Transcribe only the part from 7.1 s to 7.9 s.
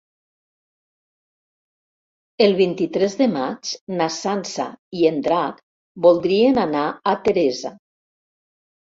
a Teresa.